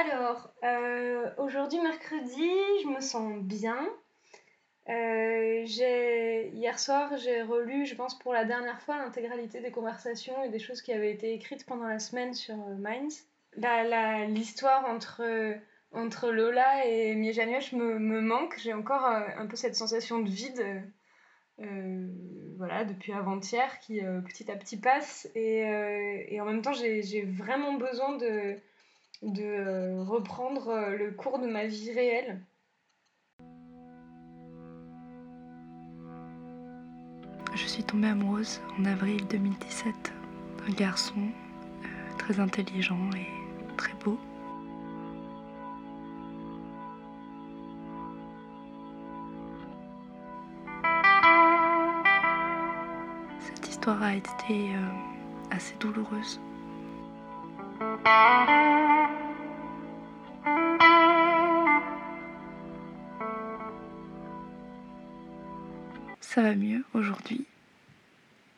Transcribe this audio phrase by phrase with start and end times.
[0.00, 2.48] Alors, euh, aujourd'hui mercredi,
[2.84, 3.84] je me sens bien.
[4.88, 10.50] Euh, hier soir, j'ai relu, je pense pour la dernière fois, l'intégralité des conversations et
[10.50, 13.24] des choses qui avaient été écrites pendant la semaine sur euh, Minds.
[14.28, 15.56] L'histoire entre,
[15.90, 18.56] entre Lola et Miejanoche me, me manque.
[18.58, 20.64] J'ai encore un peu cette sensation de vide
[22.56, 25.28] voilà, depuis avant-hier qui petit à petit passe.
[25.34, 25.62] Et,
[26.28, 28.56] et en même temps, j'ai vraiment besoin de
[29.22, 32.40] de euh, reprendre euh, le cours de ma vie réelle.
[37.54, 39.94] Je suis tombée amoureuse en avril 2017
[40.58, 44.18] d'un garçon euh, très intelligent et très beau.
[53.40, 54.70] Cette histoire a été
[55.50, 56.40] assez douloureuse.
[66.28, 67.46] Ça va mieux aujourd'hui.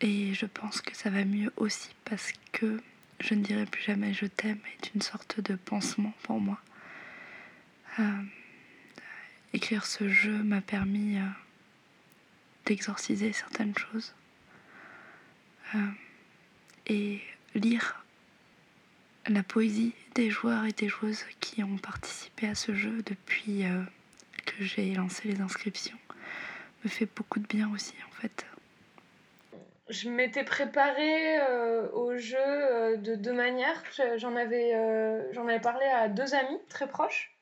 [0.00, 2.80] Et je pense que ça va mieux aussi parce que
[3.18, 6.60] je ne dirai plus jamais je t'aime est une sorte de pansement pour moi.
[7.98, 8.22] Euh,
[9.52, 11.26] écrire ce jeu m'a permis euh,
[12.66, 14.14] d'exorciser certaines choses.
[15.74, 15.90] Euh,
[16.86, 17.20] et
[17.56, 18.04] lire
[19.26, 23.64] la poésie des joueurs et des joueuses qui ont participé à ce jeu depuis
[24.44, 25.98] que j'ai lancé les inscriptions
[26.86, 28.46] me fait beaucoup de bien aussi en fait.
[29.88, 33.82] Je m'étais préparée euh, au jeu euh, de deux manières.
[34.16, 34.72] J'en avais,
[35.32, 37.36] j'en avais parlé à deux amis très proches.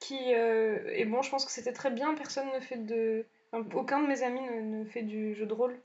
[0.00, 2.14] qui, et bon, je pense que c'était très bien.
[2.14, 3.26] Personne ne fait de.
[3.74, 5.80] aucun de mes amis ne fait du jeu de rôle.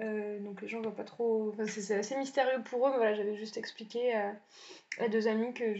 [0.00, 1.54] Euh, donc les gens voient pas trop.
[1.66, 5.74] c'est assez mystérieux pour eux, mais voilà, j'avais juste expliqué à, deux amis que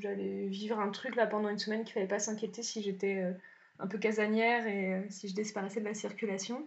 [0.00, 3.32] j'allais vivre un truc là pendant une semaine, qu'il fallait pas s'inquiéter si j'étais euh,
[3.78, 6.66] un peu casanière et euh, si je disparaissais de la circulation.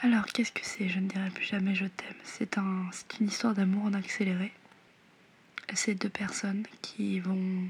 [0.00, 0.88] Alors qu'est-ce que c'est?
[0.88, 2.16] Je ne dirai plus jamais je t'aime.
[2.24, 4.52] C'est un, une histoire d'amour en accéléré.
[5.74, 7.68] C'est deux personnes qui vont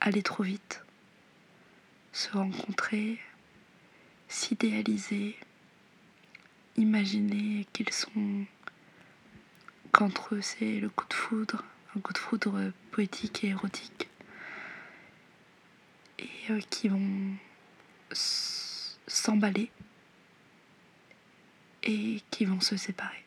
[0.00, 0.84] aller trop vite,
[2.12, 3.18] se rencontrer,
[4.28, 5.36] s'idéaliser,
[6.76, 8.44] imaginer qu'ils sont
[9.92, 11.64] qu'entre eux c'est le coup de foudre,
[11.96, 14.08] un coup de foudre poétique et érotique,
[16.18, 17.36] et euh, qui vont
[19.06, 19.70] s'emballer
[21.82, 23.24] et qui vont se séparer.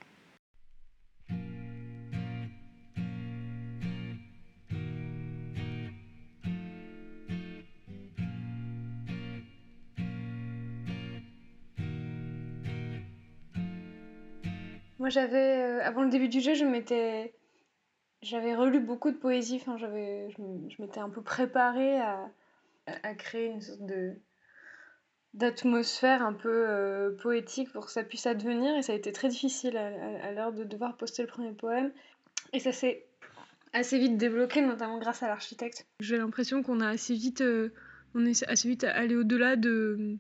[15.00, 17.34] Moi, j'avais, euh, avant le début du jeu, je m'étais,
[18.22, 19.58] j'avais relu beaucoup de poésie.
[19.60, 22.30] Enfin, j'avais, je m'étais un peu préparée à,
[22.88, 24.16] à créer une sorte de
[25.34, 28.76] d'atmosphère un peu euh, poétique pour que ça puisse advenir.
[28.78, 31.92] Et ça a été très difficile à, l'heure de devoir poster le premier poème.
[32.54, 33.06] Et ça s'est
[33.74, 35.86] assez vite débloqué, notamment grâce à l'architecte.
[36.02, 37.70] J'ai l'impression qu'on a assez vite, euh,
[38.14, 40.18] on est assez vite allé au-delà de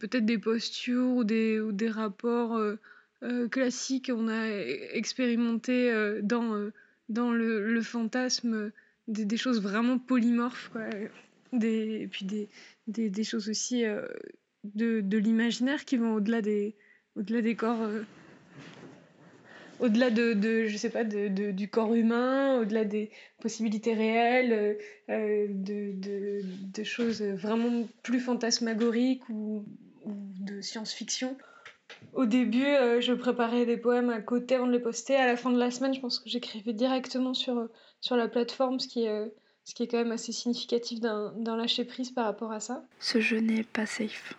[0.00, 2.56] peut-être des postures ou des, ou des rapports.
[2.56, 2.78] Euh,
[3.50, 5.92] classique, on a expérimenté
[6.22, 6.70] dans,
[7.10, 8.72] dans le, fantasme
[9.08, 10.70] des, choses vraiment polymorphes,
[11.52, 12.48] Des, et puis des,
[12.86, 16.76] des, choses aussi de, de l'imaginaire qui vont au-delà des,
[17.16, 17.88] au-delà des corps
[19.80, 23.10] au-delà de, de, je sais pas de, du corps humain au-delà des
[23.40, 24.78] possibilités réelles
[25.08, 26.40] de, de,
[26.72, 29.64] de, choses vraiment plus fantasmagoriques ou
[30.06, 31.36] de science-fiction
[32.12, 35.16] au début, euh, je préparais des poèmes à côté avant de les poster.
[35.16, 38.28] À la fin de la semaine, je pense que j'écrivais directement sur, euh, sur la
[38.28, 39.26] plateforme, ce qui, euh,
[39.64, 42.84] ce qui est quand même assez significatif d'un lâcher prise par rapport à ça.
[42.98, 44.34] Ce jeu n'est pas safe.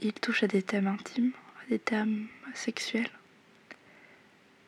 [0.00, 3.10] il touche à des thèmes intimes, à des thèmes sexuels.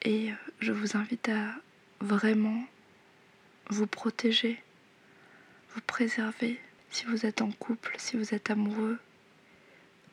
[0.02, 0.30] Et
[0.60, 1.54] je vous invite à
[2.00, 2.62] vraiment
[3.68, 4.62] vous protéger,
[5.74, 6.58] vous préserver
[6.90, 8.98] si vous êtes en couple, si vous êtes amoureux,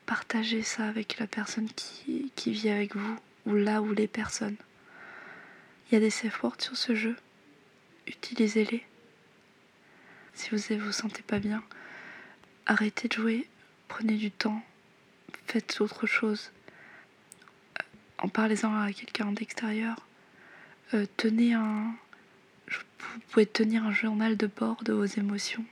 [0.06, 4.56] partagez ça avec la personne qui, vit avec vous, ou là où les personnes.
[5.90, 7.16] Il y a des safe words sur ce jeu.
[8.06, 8.84] Utilisez-les.
[10.34, 11.64] Si vous ne vous sentez pas bien,
[12.66, 13.48] arrêtez de jouer,
[13.88, 14.62] prenez du temps,
[15.46, 16.52] faites autre chose.
[17.80, 17.84] Euh,
[18.18, 20.06] en parlez-en à quelqu'un d'extérieur.
[20.92, 21.94] Euh, tenez un.
[22.68, 25.64] Vous pouvez tenir un journal de bord de vos émotions.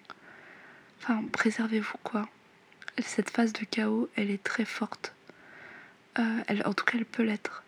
[0.98, 2.26] Enfin, préservez-vous quoi.
[2.98, 5.14] Cette phase de chaos, elle est très forte.
[6.18, 7.62] Euh, en tout cas, elle peut l'être.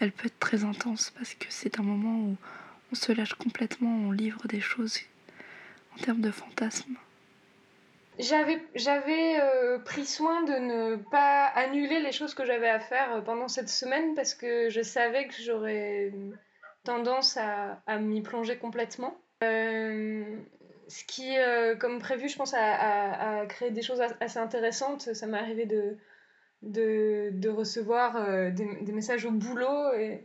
[0.00, 2.36] Elle peut être très intense parce que c'est un moment où
[2.92, 5.00] on se lâche complètement, on livre des choses
[5.94, 6.96] en termes de fantasmes.
[8.18, 13.22] J'avais, j'avais euh, pris soin de ne pas annuler les choses que j'avais à faire
[13.24, 16.12] pendant cette semaine parce que je savais que j'aurais
[16.84, 19.18] tendance à, à m'y plonger complètement.
[19.44, 20.24] Euh,
[20.88, 25.12] ce qui, euh, comme prévu, je pense, a, a, créé des choses assez intéressantes.
[25.12, 25.98] Ça m'est arrivé de,
[26.62, 30.24] de, de recevoir euh, des, des, messages au boulot, et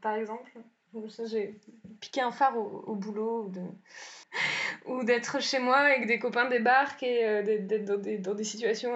[0.00, 0.50] par exemple.
[1.28, 1.58] J'ai
[2.00, 3.50] piqué un phare au, boulot,
[4.86, 8.94] ou d'être chez moi avec des copains débarquent et d'être dans des, dans des, situations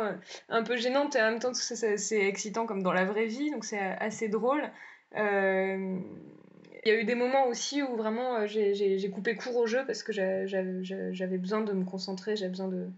[0.48, 3.64] un peu gênantes et en même temps c'est excitant comme dans la vraie vie, donc
[3.64, 4.62] c'est assez drôle.
[5.16, 5.98] Euh,
[6.84, 9.84] il y a eu des moments aussi où vraiment euh, j'ai coupé court au jeu
[9.86, 12.88] parce que j'avais besoin de me concentrer, j'avais besoin de,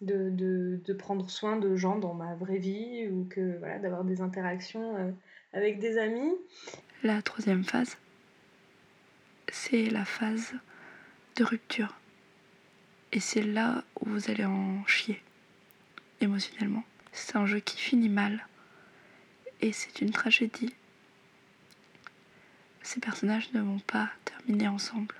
[0.00, 4.96] de, prendre soin de gens dans ma vraie vie ou que voilà, d'avoir des interactions
[4.96, 5.10] euh,
[5.52, 6.32] avec des amis.
[7.02, 7.96] La troisième phase,
[9.48, 10.54] c'est la phase
[11.36, 11.94] de rupture.
[13.12, 15.22] Et c'est là où vous allez en chier
[16.20, 16.84] émotionnellement.
[17.12, 18.46] C'est un jeu qui finit mal
[19.60, 20.74] et c'est une tragédie
[22.86, 25.16] ces personnages ne vont pas terminer ensemble.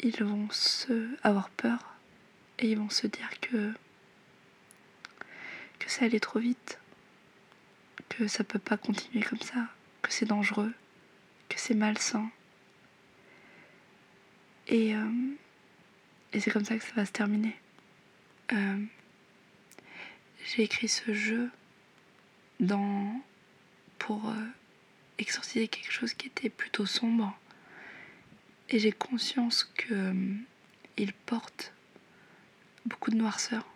[0.00, 1.91] Ils vont se avoir peur
[2.62, 3.72] et ils vont se dire que
[5.78, 6.78] que ça allait trop vite,
[8.08, 9.66] que ça peut pas continuer comme ça,
[10.00, 10.72] que c'est dangereux,
[11.48, 12.30] que c'est malsain.
[14.68, 15.10] Et, euh,
[16.32, 17.56] et c'est comme ça que ça va se terminer.
[18.52, 18.78] Euh,
[20.44, 21.50] j'ai écrit ce jeu
[22.60, 23.20] dans
[23.98, 24.46] pour euh,
[25.18, 27.36] exorciser quelque chose qui était plutôt sombre.
[28.68, 30.14] Et j'ai conscience que
[30.96, 31.72] il porte
[33.10, 33.66] de noirceur.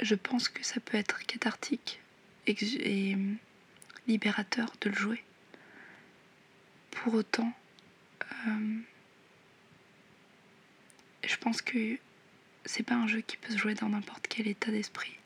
[0.00, 2.00] Je pense que ça peut être cathartique
[2.46, 2.56] et,
[3.14, 3.34] euh,
[4.06, 5.24] libérateur de le jouer.
[6.90, 7.52] Pour autant,
[8.22, 8.78] euh,
[11.24, 11.98] je pense que
[12.64, 15.18] c'est pas un jeu qui peut se jouer dans n'importe quel état d'esprit.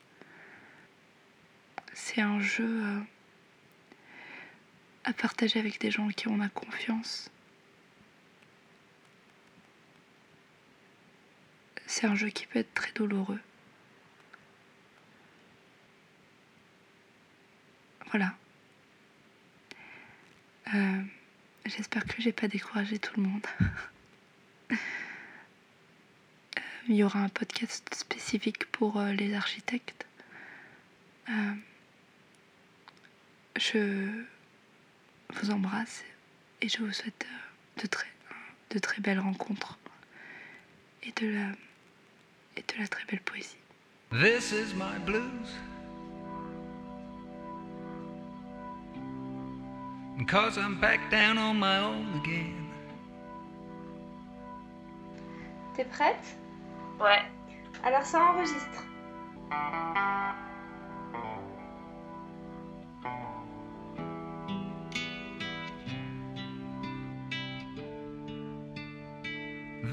[1.92, 2.82] C'est un jeu
[5.04, 7.30] à partager avec des gens en qui on a confiance.
[11.90, 13.40] C'est un jeu qui peut être très douloureux.
[18.12, 18.36] Voilà.
[20.72, 21.02] Euh,
[21.66, 23.46] j'espère que j'ai pas découragé tout le monde.
[26.56, 30.06] Euh, il y aura un podcast spécifique pour euh, les architectes.
[33.56, 34.24] je
[35.34, 36.04] vous embrasse
[36.60, 37.26] et je vous souhaite
[37.82, 38.08] de très,
[38.70, 39.78] de très belles rencontres
[41.02, 41.52] et de la,
[42.60, 43.56] et de la très belle poésie.
[44.10, 45.48] This is my blues.
[50.26, 52.68] Cause I'm back down on my own again.
[55.74, 56.36] T'es prête?
[57.00, 57.22] Ouais.
[57.82, 58.84] Alors ça enregistre.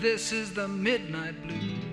[0.02, 1.87] This is the midnight blues.